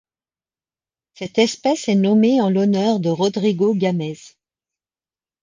[1.13, 4.17] Cette espèce est nommée en l'honneur de Rodrigo Gámez.